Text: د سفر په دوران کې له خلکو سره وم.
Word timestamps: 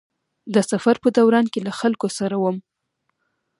د 0.53 0.55
سفر 0.71 0.95
په 1.03 1.09
دوران 1.17 1.45
کې 1.53 1.59
له 1.67 1.71
خلکو 1.79 2.07
سره 2.17 2.35
وم. 2.43 2.57